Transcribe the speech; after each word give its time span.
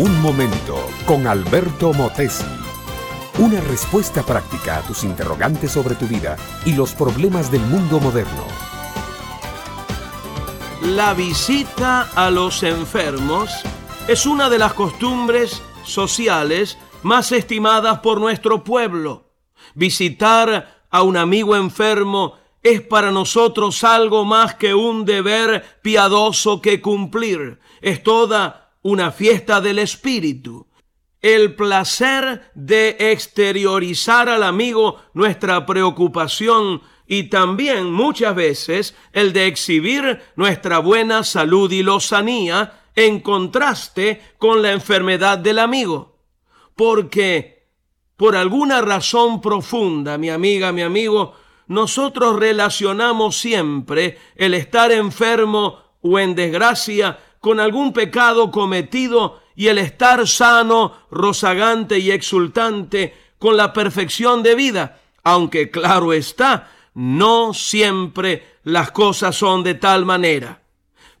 Un 0.00 0.18
momento 0.22 0.88
con 1.04 1.26
Alberto 1.26 1.92
Motesi. 1.92 2.46
Una 3.36 3.60
respuesta 3.60 4.22
práctica 4.22 4.78
a 4.78 4.80
tus 4.80 5.04
interrogantes 5.04 5.72
sobre 5.72 5.94
tu 5.94 6.06
vida 6.06 6.38
y 6.64 6.72
los 6.72 6.94
problemas 6.94 7.52
del 7.52 7.60
mundo 7.60 8.00
moderno. 8.00 8.46
La 10.80 11.12
visita 11.12 12.08
a 12.14 12.30
los 12.30 12.62
enfermos 12.62 13.50
es 14.08 14.24
una 14.24 14.48
de 14.48 14.58
las 14.58 14.72
costumbres 14.72 15.60
sociales 15.84 16.78
más 17.02 17.30
estimadas 17.30 17.98
por 17.98 18.22
nuestro 18.22 18.64
pueblo. 18.64 19.34
Visitar 19.74 20.86
a 20.88 21.02
un 21.02 21.18
amigo 21.18 21.56
enfermo 21.56 22.38
es 22.62 22.80
para 22.80 23.10
nosotros 23.10 23.84
algo 23.84 24.24
más 24.24 24.54
que 24.54 24.72
un 24.72 25.04
deber 25.04 25.62
piadoso 25.82 26.62
que 26.62 26.80
cumplir. 26.80 27.60
Es 27.82 28.02
toda 28.02 28.69
una 28.82 29.12
fiesta 29.12 29.60
del 29.60 29.78
espíritu. 29.78 30.66
El 31.20 31.54
placer 31.54 32.50
de 32.54 32.96
exteriorizar 32.98 34.28
al 34.28 34.42
amigo 34.42 34.96
nuestra 35.12 35.66
preocupación 35.66 36.82
y 37.06 37.24
también 37.24 37.92
muchas 37.92 38.34
veces 38.34 38.94
el 39.12 39.32
de 39.32 39.46
exhibir 39.46 40.20
nuestra 40.36 40.78
buena 40.78 41.24
salud 41.24 41.70
y 41.72 41.82
lozanía 41.82 42.84
en 42.94 43.20
contraste 43.20 44.22
con 44.38 44.62
la 44.62 44.72
enfermedad 44.72 45.36
del 45.36 45.58
amigo. 45.58 46.18
Porque 46.74 47.68
por 48.16 48.36
alguna 48.36 48.80
razón 48.80 49.40
profunda, 49.40 50.18
mi 50.18 50.30
amiga, 50.30 50.72
mi 50.72 50.82
amigo, 50.82 51.34
nosotros 51.66 52.38
relacionamos 52.38 53.38
siempre 53.38 54.18
el 54.36 54.54
estar 54.54 54.92
enfermo 54.92 55.78
o 56.02 56.18
en 56.18 56.34
desgracia 56.34 57.18
con 57.40 57.58
algún 57.58 57.92
pecado 57.92 58.50
cometido 58.50 59.40
y 59.56 59.68
el 59.68 59.78
estar 59.78 60.26
sano, 60.28 60.92
rozagante 61.10 61.98
y 61.98 62.10
exultante 62.10 63.14
con 63.38 63.56
la 63.56 63.72
perfección 63.72 64.42
de 64.42 64.54
vida, 64.54 65.00
aunque 65.24 65.70
claro 65.70 66.12
está, 66.12 66.70
no 66.94 67.54
siempre 67.54 68.58
las 68.64 68.90
cosas 68.90 69.36
son 69.36 69.62
de 69.62 69.74
tal 69.74 70.04
manera. 70.04 70.62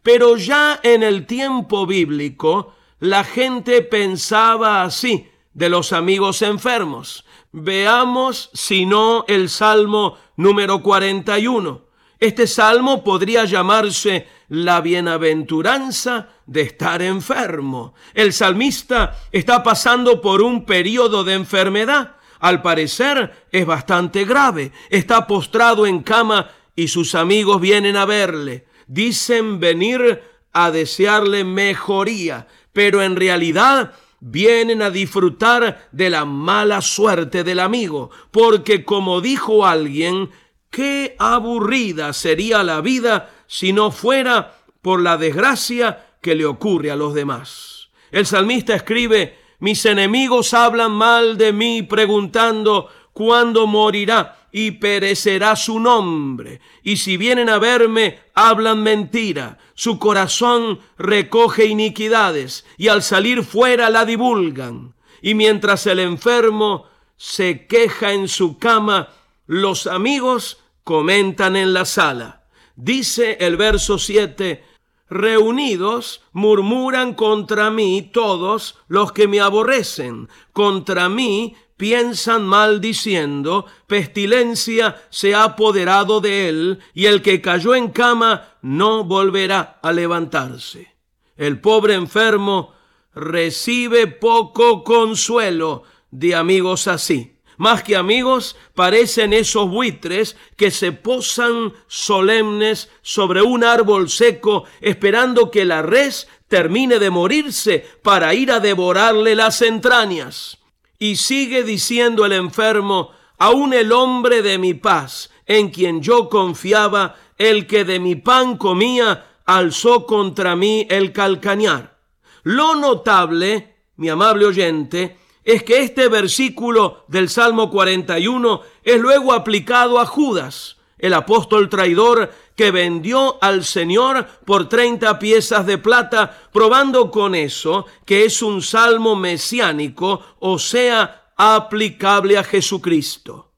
Pero 0.02 0.36
ya 0.36 0.80
en 0.82 1.02
el 1.02 1.26
tiempo 1.26 1.86
bíblico, 1.86 2.74
la 3.00 3.24
gente 3.24 3.82
pensaba 3.82 4.82
así 4.82 5.28
de 5.52 5.68
los 5.68 5.92
amigos 5.92 6.42
enfermos. 6.42 7.24
Veamos 7.52 8.50
si 8.52 8.86
no 8.86 9.24
el 9.26 9.48
Salmo 9.48 10.16
número 10.36 10.82
41. 10.82 11.82
Este 12.18 12.46
salmo 12.46 13.02
podría 13.02 13.44
llamarse 13.46 14.28
la 14.50 14.80
bienaventuranza 14.80 16.28
de 16.44 16.62
estar 16.62 17.00
enfermo. 17.02 17.94
El 18.14 18.32
salmista 18.32 19.16
está 19.30 19.62
pasando 19.62 20.20
por 20.20 20.42
un 20.42 20.64
periodo 20.64 21.22
de 21.22 21.34
enfermedad. 21.34 22.16
Al 22.40 22.60
parecer 22.60 23.46
es 23.52 23.64
bastante 23.64 24.24
grave. 24.24 24.72
Está 24.90 25.26
postrado 25.28 25.86
en 25.86 26.02
cama 26.02 26.50
y 26.74 26.88
sus 26.88 27.14
amigos 27.14 27.60
vienen 27.60 27.96
a 27.96 28.06
verle. 28.06 28.66
Dicen 28.88 29.60
venir 29.60 30.20
a 30.52 30.72
desearle 30.72 31.44
mejoría, 31.44 32.48
pero 32.72 33.02
en 33.02 33.14
realidad 33.14 33.92
vienen 34.18 34.82
a 34.82 34.90
disfrutar 34.90 35.88
de 35.92 36.10
la 36.10 36.24
mala 36.24 36.82
suerte 36.82 37.44
del 37.44 37.60
amigo, 37.60 38.10
porque 38.32 38.84
como 38.84 39.20
dijo 39.20 39.64
alguien, 39.64 40.30
Qué 40.70 41.16
aburrida 41.18 42.12
sería 42.12 42.62
la 42.62 42.80
vida 42.80 43.28
si 43.50 43.72
no 43.72 43.90
fuera 43.90 44.54
por 44.80 45.02
la 45.02 45.16
desgracia 45.16 46.06
que 46.22 46.36
le 46.36 46.46
ocurre 46.46 46.92
a 46.92 46.96
los 46.96 47.14
demás. 47.14 47.88
El 48.12 48.24
salmista 48.24 48.76
escribe, 48.76 49.40
mis 49.58 49.84
enemigos 49.86 50.54
hablan 50.54 50.92
mal 50.92 51.36
de 51.36 51.52
mí 51.52 51.82
preguntando 51.82 52.88
cuándo 53.12 53.66
morirá 53.66 54.46
y 54.52 54.70
perecerá 54.70 55.56
su 55.56 55.80
nombre. 55.80 56.60
Y 56.84 56.98
si 56.98 57.16
vienen 57.16 57.48
a 57.48 57.58
verme, 57.58 58.20
hablan 58.34 58.84
mentira. 58.84 59.58
Su 59.74 59.98
corazón 59.98 60.78
recoge 60.96 61.66
iniquidades 61.66 62.64
y 62.78 62.86
al 62.86 63.02
salir 63.02 63.42
fuera 63.42 63.90
la 63.90 64.04
divulgan. 64.04 64.94
Y 65.22 65.34
mientras 65.34 65.88
el 65.88 65.98
enfermo 65.98 66.86
se 67.16 67.66
queja 67.66 68.12
en 68.12 68.28
su 68.28 68.58
cama, 68.58 69.08
los 69.48 69.88
amigos 69.88 70.62
comentan 70.84 71.56
en 71.56 71.72
la 71.72 71.84
sala. 71.84 72.39
Dice 72.82 73.36
el 73.40 73.58
verso 73.58 73.98
7, 73.98 74.64
reunidos 75.10 76.22
murmuran 76.32 77.12
contra 77.12 77.70
mí 77.70 78.08
todos 78.10 78.78
los 78.88 79.12
que 79.12 79.28
me 79.28 79.38
aborrecen, 79.38 80.30
contra 80.54 81.10
mí 81.10 81.56
piensan 81.76 82.46
mal 82.46 82.80
diciendo, 82.80 83.66
pestilencia 83.86 84.96
se 85.10 85.34
ha 85.34 85.44
apoderado 85.44 86.22
de 86.22 86.48
él, 86.48 86.78
y 86.94 87.04
el 87.04 87.20
que 87.20 87.42
cayó 87.42 87.74
en 87.74 87.90
cama 87.90 88.54
no 88.62 89.04
volverá 89.04 89.78
a 89.82 89.92
levantarse. 89.92 90.96
El 91.36 91.60
pobre 91.60 91.92
enfermo 91.92 92.72
recibe 93.14 94.06
poco 94.06 94.84
consuelo 94.84 95.82
de 96.10 96.34
amigos 96.34 96.88
así. 96.88 97.36
Más 97.60 97.82
que 97.82 97.94
amigos, 97.94 98.56
parecen 98.74 99.34
esos 99.34 99.68
buitres 99.68 100.34
que 100.56 100.70
se 100.70 100.92
posan 100.92 101.74
solemnes 101.88 102.88
sobre 103.02 103.42
un 103.42 103.64
árbol 103.64 104.08
seco 104.08 104.64
esperando 104.80 105.50
que 105.50 105.66
la 105.66 105.82
res 105.82 106.26
termine 106.48 106.98
de 106.98 107.10
morirse 107.10 107.86
para 108.02 108.32
ir 108.32 108.50
a 108.50 108.60
devorarle 108.60 109.34
las 109.34 109.60
entrañas. 109.60 110.56
Y 110.98 111.16
sigue 111.16 111.62
diciendo 111.62 112.24
el 112.24 112.32
enfermo, 112.32 113.10
aún 113.36 113.74
el 113.74 113.92
hombre 113.92 114.40
de 114.40 114.56
mi 114.56 114.72
paz, 114.72 115.30
en 115.44 115.68
quien 115.68 116.00
yo 116.00 116.30
confiaba, 116.30 117.16
el 117.36 117.66
que 117.66 117.84
de 117.84 118.00
mi 118.00 118.16
pan 118.16 118.56
comía, 118.56 119.26
alzó 119.44 120.06
contra 120.06 120.56
mí 120.56 120.86
el 120.88 121.12
calcañar. 121.12 121.98
Lo 122.42 122.74
notable, 122.74 123.76
mi 123.96 124.08
amable 124.08 124.46
oyente, 124.46 125.19
es 125.44 125.62
que 125.62 125.80
este 125.80 126.08
versículo 126.08 127.04
del 127.08 127.28
Salmo 127.28 127.70
41 127.70 128.60
es 128.82 129.00
luego 129.00 129.32
aplicado 129.32 129.98
a 129.98 130.06
Judas, 130.06 130.76
el 130.98 131.14
apóstol 131.14 131.68
traidor 131.68 132.30
que 132.54 132.70
vendió 132.70 133.42
al 133.42 133.64
Señor 133.64 134.26
por 134.44 134.68
30 134.68 135.18
piezas 135.18 135.64
de 135.64 135.78
plata, 135.78 136.38
probando 136.52 137.10
con 137.10 137.34
eso 137.34 137.86
que 138.04 138.26
es 138.26 138.42
un 138.42 138.60
salmo 138.60 139.16
mesiánico, 139.16 140.22
o 140.40 140.58
sea, 140.58 141.32
aplicable 141.36 142.36
a 142.36 142.44
Jesucristo. 142.44 143.54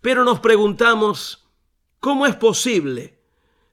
Pero 0.00 0.24
nos 0.24 0.40
preguntamos, 0.40 1.46
¿cómo 2.00 2.26
es 2.26 2.34
posible 2.36 3.20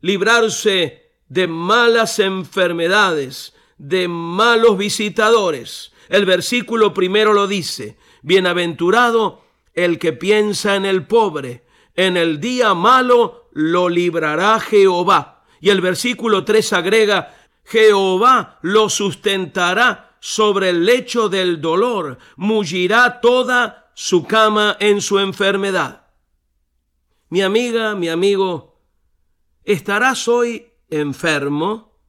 librarse 0.01 1.13
de 1.29 1.47
malas 1.47 2.19
enfermedades, 2.19 3.53
de 3.77 4.09
malos 4.09 4.77
visitadores? 4.77 5.93
El 6.09 6.25
versículo 6.25 6.91
primero 6.93 7.33
lo 7.33 7.47
dice, 7.47 7.97
bienaventurado 8.23 9.43
el 9.75 9.99
que 9.99 10.11
piensa 10.11 10.75
en 10.75 10.85
el 10.85 11.05
pobre, 11.05 11.65
en 11.95 12.17
el 12.17 12.41
día 12.41 12.73
malo 12.73 13.49
lo 13.53 13.89
librará 13.89 14.59
Jehová. 14.59 15.45
Y 15.61 15.69
el 15.69 15.81
versículo 15.81 16.43
3 16.43 16.73
agrega, 16.73 17.35
Jehová 17.63 18.57
lo 18.63 18.89
sustentará 18.89 20.17
sobre 20.19 20.69
el 20.69 20.85
lecho 20.85 21.29
del 21.29 21.61
dolor, 21.61 22.17
mullirá 22.35 23.21
toda 23.21 23.91
su 23.93 24.25
cama 24.25 24.77
en 24.79 25.01
su 25.01 25.19
enfermedad. 25.19 26.07
Mi 27.29 27.43
amiga, 27.43 27.93
mi 27.93 28.09
amigo, 28.09 28.81
¿estarás 29.63 30.27
hoy 30.27 30.73
enfermo? 30.89 31.99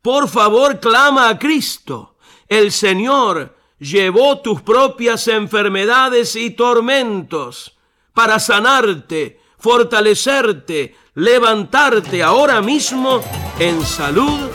Por 0.00 0.28
favor, 0.28 0.78
clama 0.78 1.28
a 1.28 1.38
Cristo 1.38 2.13
el 2.58 2.70
Señor 2.70 3.56
llevó 3.78 4.38
tus 4.38 4.62
propias 4.62 5.26
enfermedades 5.28 6.36
y 6.36 6.50
tormentos 6.50 7.76
para 8.12 8.38
sanarte, 8.38 9.40
fortalecerte, 9.58 10.94
levantarte 11.14 12.22
ahora 12.22 12.62
mismo 12.62 13.20
en 13.58 13.82
salud 13.84 14.48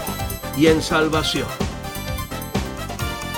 y 0.57 0.67
en 0.67 0.81
salvación. 0.81 1.47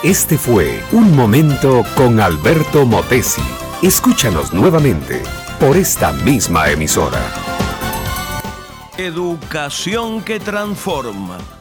Este 0.03 0.37
fue 0.37 0.83
Un 0.91 1.15
Momento 1.15 1.83
con 1.95 2.19
Alberto 2.19 2.85
Motesi. 2.85 3.41
Escúchanos 3.81 4.53
nuevamente 4.53 5.23
por 5.59 5.75
esta 5.75 6.11
misma 6.11 6.69
emisora. 6.69 7.21
Educación 8.97 10.21
que 10.23 10.39
transforma. 10.39 11.60